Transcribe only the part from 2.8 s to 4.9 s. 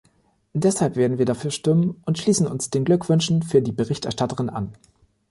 Glückwünschen für die Berichterstatterin an.